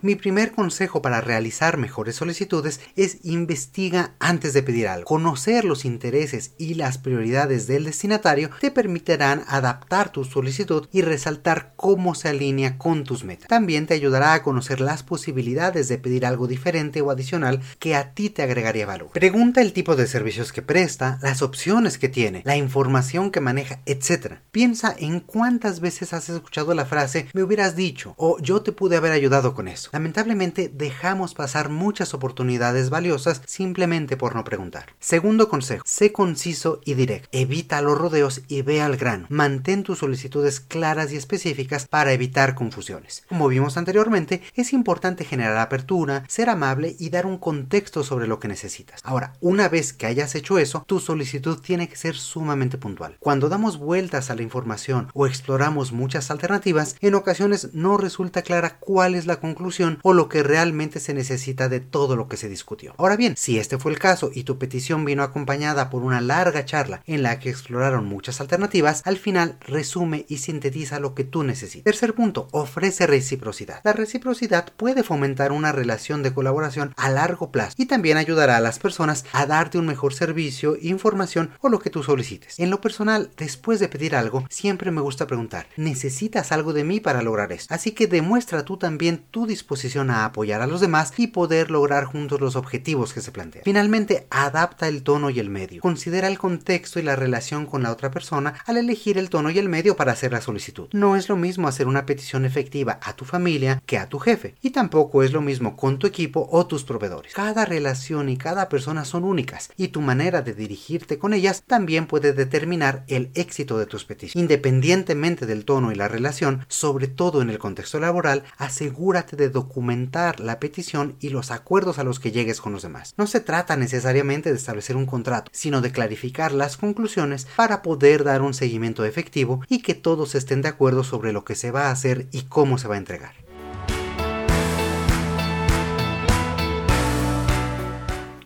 Mi 0.00 0.14
primer 0.14 0.52
consejo 0.52 1.02
para 1.02 1.20
realizar 1.20 1.76
mejores 1.76 2.16
solicitudes 2.16 2.80
es 2.94 3.18
investiga 3.24 4.14
antes 4.20 4.52
de 4.52 4.62
pedir 4.62 4.86
algo. 4.86 5.06
Conocer 5.06 5.64
los 5.64 5.84
intereses 5.84 6.52
y 6.56 6.74
las 6.74 6.98
prioridades 6.98 7.66
del 7.66 7.84
destinatario 7.84 8.50
te 8.60 8.70
permitirán 8.70 9.42
adaptar 9.48 10.12
tu 10.12 10.24
solicitud 10.24 10.88
y 10.92 11.02
resaltar 11.02 11.72
cómo 11.76 12.14
se 12.14 12.28
alinea 12.28 12.78
con 12.78 13.04
tus 13.04 13.24
metas. 13.24 13.48
También 13.48 13.86
te 13.86 13.94
ayudará 13.94 14.34
a 14.34 14.42
conocer 14.42 14.80
las 14.80 15.02
posibilidades 15.02 15.88
de 15.88 15.98
pedir 15.98 16.26
algo 16.26 16.46
diferente 16.46 17.00
o 17.00 17.10
adicional 17.10 17.60
que 17.78 17.96
a 17.96 18.14
ti 18.14 18.30
te 18.30 18.42
agregaría 18.42 18.86
valor. 18.86 19.10
Pregunta 19.10 19.62
el 19.62 19.72
tipo 19.72 19.96
de 19.96 20.06
servicios 20.06 20.52
que 20.52 20.62
presta, 20.62 21.18
las 21.22 21.42
opciones 21.42 21.98
que 21.98 22.08
tiene, 22.08 22.42
la 22.44 22.56
información 22.56 23.30
que 23.30 23.40
maneja, 23.40 23.80
etc. 23.86 24.34
Piensa 24.52 24.94
en 24.96 25.20
cuántas 25.20 25.80
veces 25.80 26.12
has 26.12 26.28
escuchado 26.28 26.74
la 26.74 26.86
frase 26.86 27.28
me 27.32 27.42
hubieras 27.42 27.76
dicho 27.76 28.14
o 28.16 28.38
yo 28.40 28.62
te 28.62 28.72
pude 28.72 28.96
haber 28.96 29.12
ayudado 29.12 29.54
con 29.54 29.68
eso. 29.68 29.87
Lamentablemente 29.92 30.70
dejamos 30.72 31.34
pasar 31.34 31.68
muchas 31.68 32.14
oportunidades 32.14 32.90
valiosas 32.90 33.42
simplemente 33.46 34.16
por 34.16 34.34
no 34.34 34.44
preguntar. 34.44 34.86
Segundo 34.98 35.48
consejo, 35.48 35.84
sé 35.86 36.12
conciso 36.12 36.80
y 36.84 36.94
directo. 36.94 37.28
Evita 37.32 37.80
los 37.82 37.96
rodeos 37.96 38.42
y 38.48 38.62
ve 38.62 38.80
al 38.80 38.96
grano. 38.96 39.26
Mantén 39.30 39.82
tus 39.82 39.98
solicitudes 39.98 40.60
claras 40.60 41.12
y 41.12 41.16
específicas 41.16 41.86
para 41.86 42.12
evitar 42.12 42.54
confusiones. 42.54 43.24
Como 43.28 43.48
vimos 43.48 43.76
anteriormente, 43.76 44.42
es 44.54 44.72
importante 44.72 45.24
generar 45.24 45.56
apertura, 45.58 46.24
ser 46.28 46.50
amable 46.50 46.96
y 46.98 47.10
dar 47.10 47.26
un 47.26 47.38
contexto 47.38 48.04
sobre 48.04 48.26
lo 48.26 48.38
que 48.38 48.48
necesitas. 48.48 49.00
Ahora, 49.04 49.34
una 49.40 49.68
vez 49.68 49.92
que 49.92 50.06
hayas 50.06 50.34
hecho 50.34 50.58
eso, 50.58 50.84
tu 50.86 51.00
solicitud 51.00 51.58
tiene 51.60 51.88
que 51.88 51.96
ser 51.96 52.16
sumamente 52.16 52.78
puntual. 52.78 53.16
Cuando 53.20 53.48
damos 53.48 53.78
vueltas 53.78 54.30
a 54.30 54.34
la 54.34 54.42
información 54.42 55.08
o 55.14 55.26
exploramos 55.26 55.92
muchas 55.92 56.30
alternativas, 56.30 56.96
en 57.00 57.14
ocasiones 57.14 57.70
no 57.72 57.96
resulta 57.96 58.42
clara 58.42 58.78
cuál 58.78 59.14
es 59.14 59.26
la 59.26 59.36
conclusión 59.36 59.77
o 60.02 60.12
lo 60.12 60.28
que 60.28 60.42
realmente 60.42 61.00
se 61.00 61.14
necesita 61.14 61.68
de 61.68 61.80
todo 61.80 62.16
lo 62.16 62.28
que 62.28 62.36
se 62.36 62.48
discutió. 62.48 62.94
Ahora 62.98 63.16
bien, 63.16 63.36
si 63.36 63.58
este 63.58 63.78
fue 63.78 63.92
el 63.92 63.98
caso 63.98 64.30
y 64.34 64.44
tu 64.44 64.58
petición 64.58 65.04
vino 65.04 65.22
acompañada 65.22 65.90
por 65.90 66.02
una 66.02 66.20
larga 66.20 66.64
charla 66.64 67.02
en 67.06 67.22
la 67.22 67.38
que 67.38 67.50
exploraron 67.50 68.06
muchas 68.06 68.40
alternativas, 68.40 69.02
al 69.04 69.16
final 69.16 69.56
resume 69.60 70.26
y 70.28 70.38
sintetiza 70.38 71.00
lo 71.00 71.14
que 71.14 71.24
tú 71.24 71.42
necesitas. 71.44 71.84
Tercer 71.84 72.14
punto, 72.14 72.48
ofrece 72.52 73.06
reciprocidad. 73.06 73.80
La 73.84 73.92
reciprocidad 73.92 74.72
puede 74.76 75.02
fomentar 75.02 75.52
una 75.52 75.72
relación 75.72 76.22
de 76.22 76.32
colaboración 76.34 76.92
a 76.96 77.10
largo 77.10 77.50
plazo 77.52 77.74
y 77.76 77.86
también 77.86 78.16
ayudará 78.16 78.56
a 78.56 78.60
las 78.60 78.78
personas 78.78 79.24
a 79.32 79.46
darte 79.46 79.78
un 79.78 79.86
mejor 79.86 80.14
servicio, 80.14 80.76
información 80.80 81.50
o 81.60 81.68
lo 81.68 81.78
que 81.78 81.90
tú 81.90 82.02
solicites. 82.02 82.58
En 82.58 82.70
lo 82.70 82.80
personal, 82.80 83.30
después 83.36 83.80
de 83.80 83.88
pedir 83.88 84.16
algo, 84.16 84.44
siempre 84.50 84.90
me 84.90 85.00
gusta 85.00 85.26
preguntar, 85.26 85.66
¿necesitas 85.76 86.52
algo 86.52 86.72
de 86.72 86.84
mí 86.84 87.00
para 87.00 87.22
lograr 87.22 87.52
esto? 87.52 87.72
Así 87.72 87.92
que 87.92 88.06
demuestra 88.06 88.64
tú 88.64 88.76
también 88.76 89.24
tu 89.30 89.46
disposición 89.46 89.67
a 90.10 90.24
apoyar 90.24 90.60
a 90.62 90.66
los 90.66 90.80
demás 90.80 91.12
y 91.16 91.28
poder 91.28 91.70
lograr 91.70 92.04
juntos 92.04 92.40
los 92.40 92.56
objetivos 92.56 93.12
que 93.12 93.20
se 93.20 93.32
plantean. 93.32 93.64
Finalmente, 93.64 94.26
adapta 94.30 94.88
el 94.88 95.02
tono 95.02 95.30
y 95.30 95.40
el 95.40 95.50
medio. 95.50 95.82
Considera 95.82 96.28
el 96.28 96.38
contexto 96.38 96.98
y 96.98 97.02
la 97.02 97.16
relación 97.16 97.66
con 97.66 97.82
la 97.82 97.92
otra 97.92 98.10
persona 98.10 98.54
al 98.66 98.76
elegir 98.76 99.18
el 99.18 99.30
tono 99.30 99.50
y 99.50 99.58
el 99.58 99.68
medio 99.68 99.96
para 99.96 100.12
hacer 100.12 100.32
la 100.32 100.40
solicitud. 100.40 100.88
No 100.92 101.16
es 101.16 101.28
lo 101.28 101.36
mismo 101.36 101.68
hacer 101.68 101.86
una 101.86 102.06
petición 102.06 102.44
efectiva 102.44 102.98
a 103.02 103.14
tu 103.14 103.24
familia 103.24 103.82
que 103.86 103.98
a 103.98 104.08
tu 104.08 104.18
jefe, 104.18 104.54
y 104.62 104.70
tampoco 104.70 105.22
es 105.22 105.32
lo 105.32 105.40
mismo 105.40 105.76
con 105.76 105.98
tu 105.98 106.06
equipo 106.06 106.48
o 106.50 106.66
tus 106.66 106.84
proveedores. 106.84 107.34
Cada 107.34 107.64
relación 107.64 108.28
y 108.28 108.36
cada 108.36 108.68
persona 108.68 109.04
son 109.04 109.24
únicas, 109.24 109.70
y 109.76 109.88
tu 109.88 110.00
manera 110.00 110.42
de 110.42 110.54
dirigirte 110.54 111.18
con 111.18 111.34
ellas 111.34 111.62
también 111.66 112.06
puede 112.06 112.32
determinar 112.32 113.04
el 113.08 113.30
éxito 113.34 113.78
de 113.78 113.86
tus 113.86 114.04
peticiones. 114.04 114.42
Independientemente 114.42 115.46
del 115.46 115.64
tono 115.64 115.92
y 115.92 115.94
la 115.94 116.08
relación, 116.08 116.64
sobre 116.68 117.08
todo 117.08 117.42
en 117.42 117.50
el 117.50 117.58
contexto 117.58 118.00
laboral, 118.00 118.44
asegúrate 118.56 119.36
de 119.36 119.48
documentar 119.58 120.38
la 120.38 120.60
petición 120.60 121.16
y 121.18 121.30
los 121.30 121.50
acuerdos 121.50 121.98
a 121.98 122.04
los 122.04 122.20
que 122.20 122.30
llegues 122.30 122.60
con 122.60 122.72
los 122.72 122.82
demás. 122.82 123.14
No 123.16 123.26
se 123.26 123.40
trata 123.40 123.76
necesariamente 123.76 124.50
de 124.50 124.56
establecer 124.56 124.94
un 124.94 125.06
contrato, 125.06 125.50
sino 125.52 125.80
de 125.80 125.90
clarificar 125.90 126.52
las 126.52 126.76
conclusiones 126.76 127.48
para 127.56 127.82
poder 127.82 128.22
dar 128.22 128.42
un 128.42 128.54
seguimiento 128.54 129.04
efectivo 129.04 129.60
y 129.68 129.82
que 129.82 129.94
todos 129.94 130.36
estén 130.36 130.62
de 130.62 130.68
acuerdo 130.68 131.02
sobre 131.02 131.32
lo 131.32 131.44
que 131.44 131.56
se 131.56 131.72
va 131.72 131.88
a 131.88 131.90
hacer 131.90 132.28
y 132.30 132.42
cómo 132.42 132.78
se 132.78 132.86
va 132.86 132.94
a 132.94 132.98
entregar. 132.98 133.47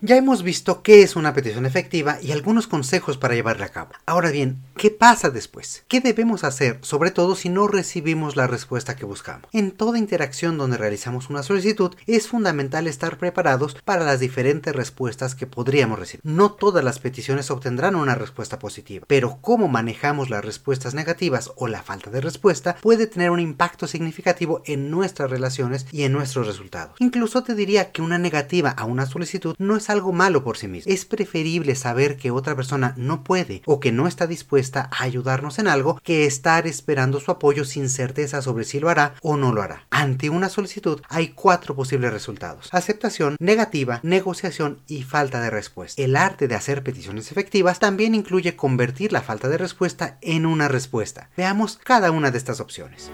Ya 0.04 0.16
hemos 0.16 0.42
visto 0.42 0.82
qué 0.82 1.02
es 1.02 1.14
una 1.14 1.32
petición 1.32 1.64
efectiva 1.64 2.18
y 2.20 2.32
algunos 2.32 2.66
consejos 2.66 3.18
para 3.18 3.36
llevarla 3.36 3.66
a 3.66 3.68
cabo. 3.68 3.92
Ahora 4.04 4.32
bien, 4.32 4.60
¿qué 4.76 4.90
pasa 4.90 5.30
después? 5.30 5.84
¿Qué 5.86 6.00
debemos 6.00 6.42
hacer, 6.42 6.80
sobre 6.82 7.12
todo 7.12 7.36
si 7.36 7.48
no 7.48 7.68
recibimos 7.68 8.34
la 8.34 8.48
respuesta 8.48 8.96
que 8.96 9.04
buscamos? 9.04 9.48
En 9.52 9.70
toda 9.70 10.00
interacción 10.00 10.58
donde 10.58 10.76
realizamos 10.76 11.30
una 11.30 11.44
solicitud, 11.44 11.94
es 12.08 12.26
fundamental 12.26 12.88
estar 12.88 13.16
preparados 13.16 13.76
para 13.84 14.04
las 14.04 14.18
diferentes 14.18 14.74
respuestas 14.74 15.36
que 15.36 15.46
podríamos 15.46 16.00
recibir. 16.00 16.22
No 16.24 16.50
todas 16.50 16.82
las 16.82 16.98
peticiones 16.98 17.52
obtendrán 17.52 17.94
una 17.94 18.16
respuesta 18.16 18.58
positiva, 18.58 19.06
pero 19.06 19.38
cómo 19.40 19.68
manejamos 19.68 20.30
las 20.30 20.44
respuestas 20.44 20.94
negativas 20.94 21.52
o 21.54 21.68
la 21.68 21.84
falta 21.84 22.10
de 22.10 22.20
respuesta 22.20 22.76
puede 22.80 23.06
tener 23.06 23.30
un 23.30 23.38
impacto 23.38 23.86
significativo 23.86 24.62
en 24.66 24.90
nuestras 24.90 25.30
relaciones 25.30 25.86
y 25.92 26.02
en 26.02 26.12
nuestros 26.12 26.48
resultados. 26.48 26.96
Incluso 26.98 27.44
te 27.44 27.54
diría 27.54 27.92
que 27.92 28.02
una 28.02 28.18
negativa 28.18 28.70
a 28.70 28.84
una 28.84 29.06
solicitud 29.06 29.54
no 29.58 29.76
es 29.76 29.91
algo 29.92 30.12
malo 30.12 30.42
por 30.42 30.58
sí 30.58 30.68
mismo. 30.68 30.92
Es 30.92 31.04
preferible 31.04 31.74
saber 31.74 32.16
que 32.16 32.30
otra 32.30 32.56
persona 32.56 32.94
no 32.96 33.22
puede 33.22 33.62
o 33.66 33.78
que 33.78 33.92
no 33.92 34.08
está 34.08 34.26
dispuesta 34.26 34.90
a 34.92 35.04
ayudarnos 35.04 35.58
en 35.58 35.68
algo 35.68 36.00
que 36.02 36.26
estar 36.26 36.66
esperando 36.66 37.20
su 37.20 37.30
apoyo 37.30 37.64
sin 37.64 37.88
certeza 37.88 38.42
sobre 38.42 38.64
si 38.64 38.80
lo 38.80 38.88
hará 38.88 39.14
o 39.22 39.36
no 39.36 39.52
lo 39.52 39.62
hará. 39.62 39.86
Ante 39.90 40.30
una 40.30 40.48
solicitud 40.48 41.00
hay 41.08 41.28
cuatro 41.28 41.74
posibles 41.74 42.12
resultados. 42.12 42.68
Aceptación, 42.72 43.36
negativa, 43.38 44.00
negociación 44.02 44.80
y 44.86 45.02
falta 45.02 45.40
de 45.40 45.50
respuesta. 45.50 46.02
El 46.02 46.16
arte 46.16 46.48
de 46.48 46.54
hacer 46.54 46.82
peticiones 46.82 47.30
efectivas 47.30 47.78
también 47.78 48.14
incluye 48.14 48.56
convertir 48.56 49.12
la 49.12 49.22
falta 49.22 49.48
de 49.48 49.58
respuesta 49.58 50.18
en 50.20 50.46
una 50.46 50.68
respuesta. 50.68 51.30
Veamos 51.36 51.78
cada 51.84 52.10
una 52.10 52.30
de 52.30 52.38
estas 52.38 52.60
opciones. 52.60 53.10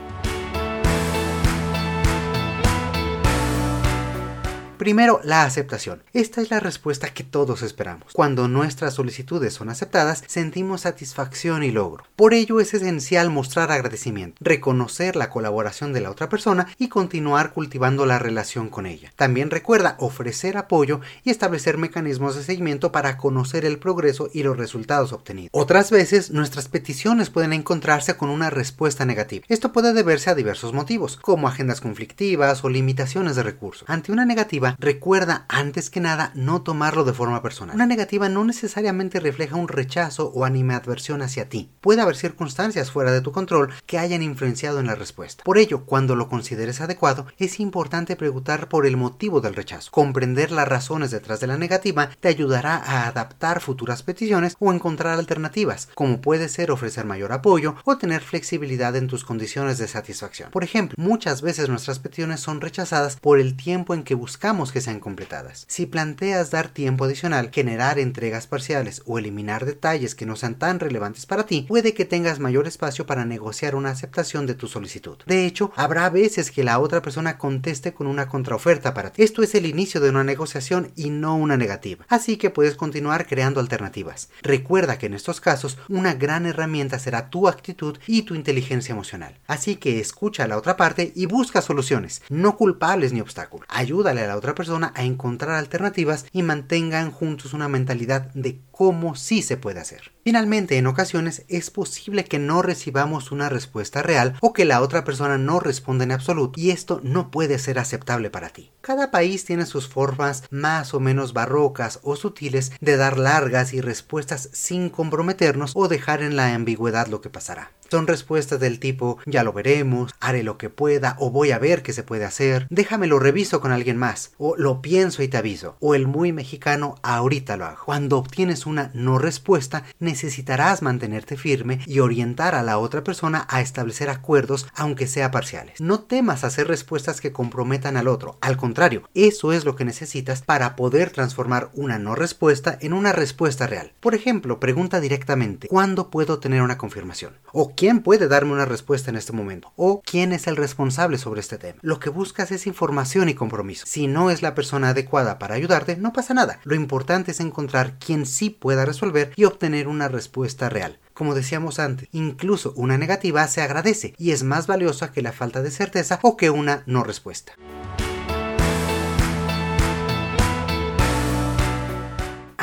Primero, 4.78 5.20
la 5.24 5.42
aceptación. 5.42 6.04
Esta 6.12 6.40
es 6.40 6.50
la 6.50 6.60
respuesta 6.60 7.08
que 7.08 7.24
todos 7.24 7.62
esperamos. 7.62 8.12
Cuando 8.12 8.46
nuestras 8.46 8.94
solicitudes 8.94 9.52
son 9.52 9.70
aceptadas, 9.70 10.22
sentimos 10.28 10.82
satisfacción 10.82 11.64
y 11.64 11.72
logro. 11.72 12.04
Por 12.14 12.32
ello 12.32 12.60
es 12.60 12.72
esencial 12.74 13.28
mostrar 13.28 13.72
agradecimiento, 13.72 14.38
reconocer 14.40 15.16
la 15.16 15.30
colaboración 15.30 15.92
de 15.92 16.00
la 16.00 16.10
otra 16.10 16.28
persona 16.28 16.68
y 16.78 16.88
continuar 16.88 17.52
cultivando 17.52 18.06
la 18.06 18.20
relación 18.20 18.68
con 18.68 18.86
ella. 18.86 19.12
También 19.16 19.50
recuerda 19.50 19.96
ofrecer 19.98 20.56
apoyo 20.56 21.00
y 21.24 21.30
establecer 21.30 21.76
mecanismos 21.76 22.36
de 22.36 22.44
seguimiento 22.44 22.92
para 22.92 23.16
conocer 23.16 23.64
el 23.64 23.80
progreso 23.80 24.30
y 24.32 24.44
los 24.44 24.56
resultados 24.56 25.12
obtenidos. 25.12 25.50
Otras 25.52 25.90
veces, 25.90 26.30
nuestras 26.30 26.68
peticiones 26.68 27.30
pueden 27.30 27.52
encontrarse 27.52 28.16
con 28.16 28.30
una 28.30 28.48
respuesta 28.48 29.04
negativa. 29.04 29.44
Esto 29.48 29.72
puede 29.72 29.92
deberse 29.92 30.30
a 30.30 30.36
diversos 30.36 30.72
motivos, 30.72 31.16
como 31.16 31.48
agendas 31.48 31.80
conflictivas 31.80 32.62
o 32.62 32.68
limitaciones 32.68 33.34
de 33.34 33.42
recursos. 33.42 33.88
Ante 33.88 34.12
una 34.12 34.24
negativa, 34.24 34.67
recuerda 34.78 35.46
antes 35.48 35.90
que 35.90 36.00
nada 36.00 36.32
no 36.34 36.62
tomarlo 36.62 37.04
de 37.04 37.12
forma 37.12 37.42
personal. 37.42 37.74
Una 37.74 37.86
negativa 37.86 38.28
no 38.28 38.44
necesariamente 38.44 39.20
refleja 39.20 39.56
un 39.56 39.68
rechazo 39.68 40.32
o 40.34 40.44
animadversión 40.44 41.22
hacia 41.22 41.48
ti. 41.48 41.70
Puede 41.80 42.02
haber 42.02 42.16
circunstancias 42.16 42.90
fuera 42.90 43.12
de 43.12 43.20
tu 43.20 43.32
control 43.32 43.72
que 43.86 43.98
hayan 43.98 44.22
influenciado 44.22 44.80
en 44.80 44.86
la 44.86 44.94
respuesta. 44.94 45.44
Por 45.44 45.58
ello, 45.58 45.84
cuando 45.84 46.16
lo 46.16 46.28
consideres 46.28 46.80
adecuado, 46.80 47.26
es 47.38 47.60
importante 47.60 48.16
preguntar 48.16 48.68
por 48.68 48.86
el 48.86 48.96
motivo 48.96 49.40
del 49.40 49.54
rechazo. 49.54 49.90
Comprender 49.90 50.50
las 50.50 50.68
razones 50.68 51.10
detrás 51.10 51.40
de 51.40 51.46
la 51.46 51.56
negativa 51.56 52.10
te 52.20 52.28
ayudará 52.28 52.76
a 52.76 53.06
adaptar 53.06 53.60
futuras 53.60 54.02
peticiones 54.02 54.56
o 54.58 54.72
encontrar 54.72 55.18
alternativas, 55.18 55.88
como 55.94 56.20
puede 56.20 56.48
ser 56.48 56.70
ofrecer 56.70 57.04
mayor 57.04 57.32
apoyo 57.32 57.76
o 57.84 57.98
tener 57.98 58.22
flexibilidad 58.22 58.94
en 58.96 59.06
tus 59.06 59.24
condiciones 59.24 59.78
de 59.78 59.88
satisfacción. 59.88 60.50
Por 60.50 60.64
ejemplo, 60.64 60.94
muchas 60.98 61.42
veces 61.42 61.68
nuestras 61.68 61.98
peticiones 61.98 62.40
son 62.40 62.60
rechazadas 62.60 63.16
por 63.16 63.38
el 63.38 63.56
tiempo 63.56 63.94
en 63.94 64.02
que 64.02 64.14
buscamos 64.14 64.57
que 64.66 64.80
sean 64.80 65.00
completadas. 65.00 65.64
Si 65.68 65.86
planteas 65.86 66.50
dar 66.50 66.68
tiempo 66.68 67.04
adicional, 67.04 67.50
generar 67.52 67.98
entregas 67.98 68.46
parciales 68.46 69.02
o 69.06 69.18
eliminar 69.18 69.64
detalles 69.64 70.14
que 70.14 70.26
no 70.26 70.36
sean 70.36 70.56
tan 70.56 70.80
relevantes 70.80 71.26
para 71.26 71.46
ti, 71.46 71.64
puede 71.68 71.94
que 71.94 72.04
tengas 72.04 72.40
mayor 72.40 72.66
espacio 72.66 73.06
para 73.06 73.24
negociar 73.24 73.74
una 73.74 73.90
aceptación 73.90 74.46
de 74.46 74.54
tu 74.54 74.66
solicitud. 74.66 75.18
De 75.26 75.46
hecho, 75.46 75.72
habrá 75.76 76.10
veces 76.10 76.50
que 76.50 76.64
la 76.64 76.78
otra 76.80 77.02
persona 77.02 77.38
conteste 77.38 77.94
con 77.94 78.06
una 78.06 78.28
contraoferta 78.28 78.94
para 78.94 79.12
ti. 79.12 79.22
Esto 79.22 79.42
es 79.42 79.54
el 79.54 79.66
inicio 79.66 80.00
de 80.00 80.10
una 80.10 80.24
negociación 80.24 80.92
y 80.96 81.10
no 81.10 81.36
una 81.36 81.56
negativa. 81.56 82.04
Así 82.08 82.36
que 82.36 82.50
puedes 82.50 82.74
continuar 82.74 83.26
creando 83.26 83.60
alternativas. 83.60 84.30
Recuerda 84.42 84.98
que 84.98 85.06
en 85.06 85.14
estos 85.14 85.40
casos 85.40 85.78
una 85.88 86.14
gran 86.14 86.46
herramienta 86.46 86.98
será 86.98 87.30
tu 87.30 87.48
actitud 87.48 87.98
y 88.06 88.22
tu 88.22 88.34
inteligencia 88.34 88.92
emocional. 88.92 89.38
Así 89.46 89.76
que 89.76 90.00
escucha 90.00 90.44
a 90.44 90.48
la 90.48 90.56
otra 90.56 90.76
parte 90.76 91.12
y 91.14 91.26
busca 91.26 91.62
soluciones, 91.62 92.22
no 92.28 92.56
culpables 92.56 93.12
ni 93.12 93.20
obstáculos. 93.20 93.66
Ayúdale 93.70 94.22
a 94.22 94.26
la 94.26 94.36
otra 94.36 94.47
persona 94.54 94.92
a 94.94 95.04
encontrar 95.04 95.56
alternativas 95.56 96.26
y 96.32 96.42
mantengan 96.42 97.10
juntos 97.10 97.54
una 97.54 97.68
mentalidad 97.68 98.32
de 98.34 98.60
cómo 98.78 99.16
sí 99.16 99.42
se 99.42 99.56
puede 99.56 99.80
hacer. 99.80 100.12
Finalmente, 100.22 100.78
en 100.78 100.86
ocasiones 100.86 101.42
es 101.48 101.68
posible 101.70 102.24
que 102.24 102.38
no 102.38 102.62
recibamos 102.62 103.32
una 103.32 103.48
respuesta 103.48 104.02
real 104.02 104.36
o 104.40 104.52
que 104.52 104.64
la 104.64 104.82
otra 104.82 105.02
persona 105.02 105.36
no 105.36 105.58
responda 105.58 106.04
en 106.04 106.12
absoluto 106.12 106.52
y 106.60 106.70
esto 106.70 107.00
no 107.02 107.32
puede 107.32 107.58
ser 107.58 107.80
aceptable 107.80 108.30
para 108.30 108.50
ti. 108.50 108.70
Cada 108.80 109.10
país 109.10 109.44
tiene 109.44 109.66
sus 109.66 109.88
formas 109.88 110.44
más 110.50 110.94
o 110.94 111.00
menos 111.00 111.32
barrocas 111.32 111.98
o 112.04 112.14
sutiles 112.14 112.70
de 112.80 112.96
dar 112.96 113.18
largas 113.18 113.72
y 113.72 113.80
respuestas 113.80 114.48
sin 114.52 114.90
comprometernos 114.90 115.72
o 115.74 115.88
dejar 115.88 116.22
en 116.22 116.36
la 116.36 116.54
ambigüedad 116.54 117.08
lo 117.08 117.20
que 117.20 117.30
pasará. 117.30 117.72
Son 117.90 118.06
respuestas 118.06 118.60
del 118.60 118.78
tipo 118.80 119.18
ya 119.24 119.42
lo 119.44 119.54
veremos, 119.54 120.12
haré 120.20 120.42
lo 120.42 120.58
que 120.58 120.68
pueda 120.68 121.16
o 121.18 121.30
voy 121.30 121.52
a 121.52 121.58
ver 121.58 121.82
qué 121.82 121.94
se 121.94 122.02
puede 122.02 122.26
hacer, 122.26 122.66
déjame 122.68 123.06
lo 123.06 123.18
reviso 123.18 123.62
con 123.62 123.72
alguien 123.72 123.96
más 123.96 124.32
o 124.36 124.56
lo 124.56 124.82
pienso 124.82 125.22
y 125.22 125.28
te 125.28 125.38
aviso 125.38 125.76
o 125.80 125.94
el 125.94 126.06
muy 126.06 126.32
mexicano 126.32 126.96
ahorita 127.02 127.56
lo 127.56 127.64
hago. 127.64 127.84
Cuando 127.86 128.18
obtienes 128.18 128.66
una 128.68 128.90
no 128.94 129.18
respuesta 129.18 129.84
necesitarás 129.98 130.82
mantenerte 130.82 131.36
firme 131.36 131.80
y 131.86 132.00
orientar 132.00 132.54
a 132.54 132.62
la 132.62 132.78
otra 132.78 133.02
persona 133.02 133.46
a 133.48 133.60
establecer 133.60 134.10
acuerdos 134.10 134.66
aunque 134.74 135.06
sea 135.06 135.30
parciales. 135.30 135.80
No 135.80 136.00
temas 136.00 136.44
hacer 136.44 136.68
respuestas 136.68 137.20
que 137.20 137.32
comprometan 137.32 137.96
al 137.96 138.08
otro, 138.08 138.38
al 138.40 138.56
contrario, 138.56 139.08
eso 139.14 139.52
es 139.52 139.64
lo 139.64 139.74
que 139.76 139.84
necesitas 139.84 140.42
para 140.42 140.76
poder 140.76 141.10
transformar 141.10 141.70
una 141.74 141.98
no 141.98 142.14
respuesta 142.14 142.78
en 142.80 142.92
una 142.92 143.12
respuesta 143.12 143.66
real. 143.66 143.92
Por 144.00 144.14
ejemplo, 144.14 144.60
pregunta 144.60 145.00
directamente 145.00 145.68
¿cuándo 145.68 146.10
puedo 146.10 146.38
tener 146.38 146.62
una 146.62 146.78
confirmación? 146.78 147.34
o 147.52 147.74
¿Quién 147.74 148.00
puede 148.02 148.28
darme 148.28 148.52
una 148.52 148.64
respuesta 148.64 149.10
en 149.10 149.16
este 149.16 149.32
momento? 149.32 149.72
¿O 149.76 150.02
quién 150.02 150.32
es 150.32 150.46
el 150.46 150.56
responsable 150.56 151.18
sobre 151.18 151.40
este 151.40 151.58
tema? 151.58 151.78
Lo 151.82 152.00
que 152.00 152.10
buscas 152.10 152.50
es 152.50 152.66
información 152.66 153.28
y 153.28 153.34
compromiso. 153.34 153.84
Si 153.86 154.06
no 154.06 154.30
es 154.30 154.42
la 154.42 154.54
persona 154.54 154.90
adecuada 154.90 155.38
para 155.38 155.54
ayudarte, 155.54 155.96
no 155.96 156.12
pasa 156.12 156.34
nada. 156.34 156.60
Lo 156.64 156.74
importante 156.74 157.30
es 157.30 157.40
encontrar 157.40 157.98
quien 157.98 158.26
sí 158.26 158.50
pueda 158.58 158.84
resolver 158.84 159.32
y 159.36 159.44
obtener 159.44 159.88
una 159.88 160.08
respuesta 160.08 160.68
real. 160.68 160.98
Como 161.14 161.34
decíamos 161.34 161.78
antes, 161.78 162.08
incluso 162.12 162.72
una 162.76 162.98
negativa 162.98 163.46
se 163.48 163.62
agradece 163.62 164.14
y 164.18 164.32
es 164.32 164.42
más 164.42 164.66
valiosa 164.66 165.12
que 165.12 165.22
la 165.22 165.32
falta 165.32 165.62
de 165.62 165.70
certeza 165.70 166.20
o 166.22 166.36
que 166.36 166.50
una 166.50 166.82
no 166.86 167.04
respuesta. 167.04 167.54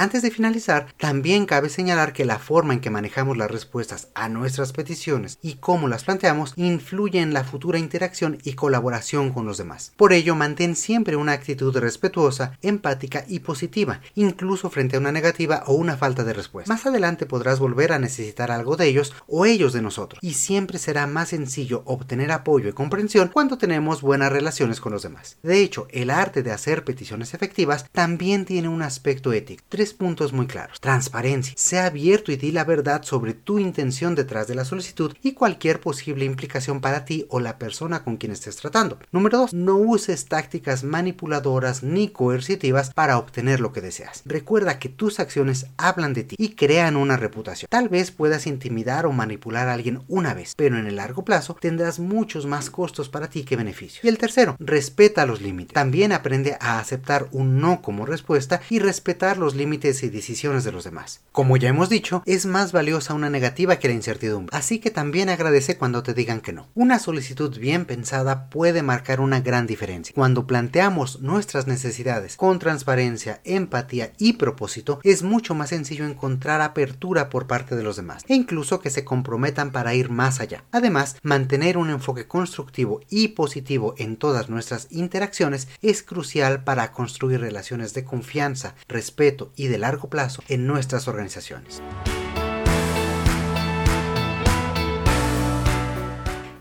Antes 0.06 0.22
de 0.22 0.30
finalizar, 0.30 0.86
también 1.00 1.48
cabe 1.48 1.68
señalar 1.68 2.14
que 2.14 2.26
la 2.26 2.38
forma 2.38 2.76
en 2.76 2.80
que 2.80 2.92
manejamos 2.92 3.38
las 3.38 3.50
respuestas 3.50 4.10
a 4.14 4.30
nuestras 4.30 4.72
peticiones 4.72 5.40
y 5.42 5.56
cómo 5.56 5.88
las 5.88 6.04
planteamos 6.04 6.54
influye 6.58 7.22
en 7.22 7.34
la 7.34 7.44
futura 7.44 7.80
interacción 7.80 8.38
y 8.44 8.54
colaboración 8.54 9.32
con 9.32 9.48
los 9.48 9.58
demás. 9.58 9.94
Por 9.98 10.14
ello, 10.14 10.36
mantén 10.36 10.76
siempre 10.76 11.16
una 11.16 11.32
actitud 11.32 11.76
respetuosa, 11.76 12.56
empática 12.62 13.26
y 13.28 13.40
positiva, 13.40 14.00
incluso 14.14 14.70
frente 14.70 14.96
a 14.96 15.00
una 15.00 15.12
negativa 15.12 15.64
o 15.66 15.74
una 15.74 15.98
falta 15.98 16.24
de 16.24 16.34
respuesta. 16.34 16.72
Más 16.72 16.86
adelante 16.86 17.26
podrás 17.26 17.58
volver 17.58 17.92
a 17.92 17.98
necesitar 17.98 18.52
algo 18.52 18.78
de 18.78 18.86
ellos 18.86 19.12
o 19.26 19.48
ellos 19.48 19.74
de 19.74 19.82
nosotros, 19.82 20.20
y 20.22 20.36
siempre 20.36 20.78
será 20.78 21.08
más 21.08 21.30
sencillo 21.30 21.82
obtener 21.88 22.32
apoyo 22.32 22.70
y 22.70 22.74
comprensión 22.74 23.32
cuando 23.34 23.58
tenemos 23.58 24.04
buenas 24.04 24.32
relaciones 24.32 24.80
con 24.80 24.92
los 24.92 25.02
demás. 25.02 25.38
De 25.42 25.62
hecho, 25.62 25.88
el 25.90 26.12
arte 26.12 26.44
de 26.44 26.52
hacer 26.52 26.84
peticiones 26.84 27.34
efectivas 27.34 27.90
también 27.92 28.46
tiene 28.46 28.68
un 28.68 28.84
aspecto 28.84 29.34
ético 29.34 29.64
puntos 29.96 30.32
muy 30.34 30.46
claros. 30.46 30.80
Transparencia. 30.80 31.56
Sea 31.58 31.88
abierto 31.88 32.32
y 32.32 32.36
di 32.36 32.52
la 32.52 32.64
verdad 32.64 33.02
sobre 33.02 33.34
tu 33.34 33.58
intención 33.58 34.14
detrás 34.14 34.48
de 34.48 34.56
la 34.56 34.66
solicitud 34.66 35.16
y 35.24 35.34
cualquier 35.34 35.82
posible 35.82 36.26
implicación 36.26 36.82
para 36.82 37.06
ti 37.06 37.26
o 37.30 37.40
la 37.40 37.58
persona 37.58 38.04
con 38.04 38.18
quien 38.18 38.32
estés 38.32 38.58
tratando. 38.58 39.00
Número 39.12 39.40
2. 39.40 39.54
No 39.54 39.78
uses 39.78 40.26
tácticas 40.26 40.84
manipuladoras 40.84 41.84
ni 41.84 42.10
coercitivas 42.10 42.94
para 42.94 43.18
obtener 43.18 43.60
lo 43.60 43.72
que 43.72 43.82
deseas. 43.82 44.22
Recuerda 44.26 44.80
que 44.80 44.90
tus 44.90 45.20
acciones 45.20 45.68
hablan 45.78 46.14
de 46.14 46.26
ti 46.26 46.36
y 46.38 46.50
crean 46.50 46.96
una 46.96 47.18
reputación. 47.18 47.68
Tal 47.70 47.90
vez 47.90 48.12
puedas 48.12 48.48
intimidar 48.48 49.06
o 49.06 49.12
manipular 49.12 49.70
a 49.70 49.74
alguien 49.74 50.02
una 50.08 50.34
vez, 50.34 50.54
pero 50.56 50.78
en 50.78 50.88
el 50.88 50.98
largo 50.98 51.24
plazo 51.24 51.58
tendrás 51.60 52.00
muchos 52.00 52.46
más 52.46 52.70
costos 52.70 53.10
para 53.10 53.30
ti 53.30 53.44
que 53.44 53.56
beneficios. 53.56 54.04
Y 54.04 54.08
el 54.08 54.18
tercero, 54.18 54.56
respeta 54.60 55.26
los 55.26 55.42
límites. 55.42 55.74
También 55.74 56.12
aprende 56.12 56.58
a 56.60 56.80
aceptar 56.80 57.28
un 57.32 57.60
no 57.60 57.82
como 57.82 58.06
respuesta 58.06 58.62
y 58.70 58.80
respetar 58.80 59.38
los 59.38 59.56
límites 59.56 59.75
y 59.76 60.10
decisiones 60.10 60.64
de 60.64 60.72
los 60.72 60.86
demás. 60.86 61.22
Como 61.32 61.58
ya 61.58 61.70
hemos 61.70 61.90
dicho, 61.90 62.24
es 62.26 62.46
más 62.46 62.72
valiosa 62.72 63.14
una 63.14 63.30
negativa 63.30 63.78
que 63.78 63.90
la 63.90 63.94
incertidumbre, 63.94 64.56
así 64.56 64.80
que 64.80 64.90
también 64.90 65.30
agradece 65.30 65.78
cuando 65.78 66.02
te 66.02 66.14
digan 66.14 66.40
que 66.40 66.54
no. 66.54 66.70
Una 66.76 66.98
solicitud 66.98 67.58
bien 67.60 67.86
pensada 67.86 68.50
puede 68.50 68.84
marcar 68.84 69.20
una 69.20 69.42
gran 69.42 69.68
diferencia. 69.68 70.14
Cuando 70.16 70.48
planteamos 70.48 71.20
nuestras 71.22 71.68
necesidades 71.68 72.38
con 72.38 72.60
transparencia, 72.60 73.42
empatía 73.44 74.14
y 74.18 74.34
propósito, 74.34 75.00
es 75.04 75.24
mucho 75.24 75.56
más 75.56 75.70
sencillo 75.70 76.06
encontrar 76.06 76.62
apertura 76.62 77.30
por 77.30 77.48
parte 77.48 77.76
de 77.76 77.84
los 77.84 77.98
demás 77.98 78.24
e 78.28 78.36
incluso 78.36 78.80
que 78.80 78.90
se 78.90 79.04
comprometan 79.04 79.72
para 79.72 79.94
ir 79.94 80.10
más 80.10 80.40
allá. 80.40 80.64
Además, 80.72 81.18
mantener 81.22 81.78
un 81.78 81.90
enfoque 81.90 82.28
constructivo 82.28 83.02
y 83.10 83.30
positivo 83.30 83.94
en 83.98 84.16
todas 84.16 84.50
nuestras 84.50 84.88
interacciones 84.90 85.68
es 85.82 86.02
crucial 86.02 86.64
para 86.64 86.92
construir 86.94 87.42
relaciones 87.42 87.94
de 87.94 88.06
confianza, 88.06 88.76
respeto 88.88 89.52
y 89.56 89.65
de 89.68 89.78
largo 89.78 90.10
plazo 90.10 90.44
en 90.48 90.68
nuestras 90.68 91.08
organizaciones. 91.08 91.82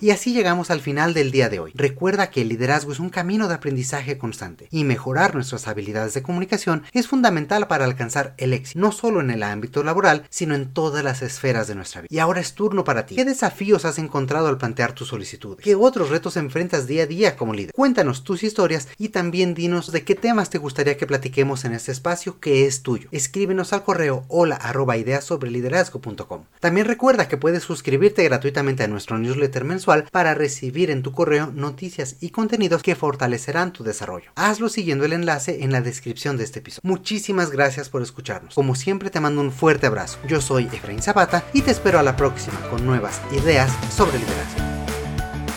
Y 0.05 0.11
así 0.11 0.35
llegamos 0.35 0.71
al 0.71 0.83
final 0.83 1.15
del 1.15 1.31
día 1.31 1.49
de 1.49 1.61
hoy. 1.61 1.73
Recuerda 1.75 2.29
que 2.29 2.43
el 2.43 2.51
liderazgo 2.51 2.93
es 2.93 3.01
un 3.01 3.09
camino 3.09 3.49
de 3.49 3.55
aprendizaje 3.55 4.19
constante 4.19 4.69
y 4.71 4.85
mejorar 4.85 5.35
nuestras 5.35 5.67
habilidades 5.67 6.13
de 6.13 6.21
comunicación 6.21 6.83
es 6.93 7.09
fundamental 7.09 7.69
para 7.69 7.87
alcanzar 7.87 8.35
el 8.37 8.53
éxito, 8.53 8.79
no 8.79 8.93
solo 8.93 9.23
en 9.23 9.31
el 9.31 9.43
ámbito 9.43 9.83
laboral, 9.83 10.27
sino 10.29 10.55
en 10.55 10.75
todas 10.75 11.03
las 11.03 11.23
esferas 11.23 11.69
de 11.69 11.75
nuestra 11.75 12.03
vida. 12.03 12.09
Y 12.11 12.19
ahora 12.19 12.43
es 12.43 12.53
turno 12.53 12.85
para 12.85 13.07
ti. 13.07 13.15
¿Qué 13.15 13.25
desafíos 13.25 13.87
has 13.87 13.99
encontrado 13.99 14.49
al 14.49 14.59
plantear 14.59 14.93
tu 14.93 15.07
solicitud? 15.07 15.57
¿Qué 15.57 15.75
otros 15.75 16.11
retos 16.11 16.37
enfrentas 16.37 16.87
día 16.87 17.05
a 17.05 17.07
día 17.07 17.35
como 17.35 17.55
líder? 17.55 17.73
Cuéntanos 17.73 18.25
tus 18.25 18.43
historias 18.43 18.89
y 18.99 19.09
también 19.09 19.55
dinos 19.55 19.91
de 19.91 20.05
qué 20.05 20.15
temas 20.15 20.51
te 20.51 20.59
gustaría 20.59 20.99
que 20.99 21.07
platiquemos 21.07 21.65
en 21.65 21.73
este 21.73 21.93
espacio 21.93 22.41
que 22.41 22.67
es 22.67 22.83
tuyo. 22.83 23.09
Escríbenos 23.11 23.73
al 23.73 23.85
correo 23.85 24.27
hola 24.29 24.57
arroba 24.57 24.97
sobre 25.23 25.51
liderazgo.com. 25.51 26.45
También 26.61 26.87
recuerda 26.87 27.27
que 27.27 27.39
puedes 27.39 27.63
suscribirte 27.63 28.23
gratuitamente 28.25 28.83
a 28.83 28.89
nuestro 28.89 29.17
newsletter 29.17 29.65
para 30.03 30.35
recibir 30.35 30.91
en 30.91 31.03
tu 31.03 31.13
correo 31.13 31.53
noticias 31.55 32.17
y 32.21 32.31
contenidos 32.31 32.83
que 32.83 32.97
fortalecerán 32.97 33.73
tu 33.73 33.85
desarrollo. 33.85 34.33
Hazlo 34.35 34.69
siguiendo 34.69 35.05
el 35.05 35.13
enlace 35.13 35.63
en 35.63 35.73
la 35.73 35.81
descripción 35.81 36.37
de 36.37 36.45
este 36.45 36.59
episodio. 36.59 36.89
Muchísimas 36.89 37.51
gracias 37.51 37.89
por 37.89 38.03
escucharnos. 38.03 38.55
Como 38.55 38.75
siempre 38.75 39.11
te 39.11 39.21
mando 39.21 39.41
un 39.41 39.53
fuerte 39.53 39.87
abrazo. 39.87 40.19
Yo 40.27 40.41
soy 40.41 40.65
Efraín 40.65 41.03
Zapata 41.03 41.45
y 41.53 41.63
te 41.63 41.71
espero 41.71 41.99
a 41.99 42.03
la 42.03 42.17
próxima 42.17 42.61
con 42.71 42.85
nuevas 42.85 43.21
ideas 43.33 43.71
sobre 43.95 44.19
liderazgo. 44.19 44.74